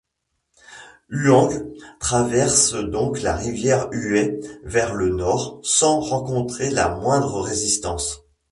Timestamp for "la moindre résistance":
6.71-8.23